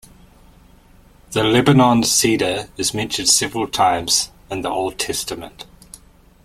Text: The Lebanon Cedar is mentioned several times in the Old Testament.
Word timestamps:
The 1.29 1.43
Lebanon 1.43 2.01
Cedar 2.01 2.69
is 2.75 2.91
mentioned 2.91 3.29
several 3.29 3.67
times 3.67 4.31
in 4.49 4.63
the 4.63 4.69
Old 4.69 4.97
Testament. 4.97 5.65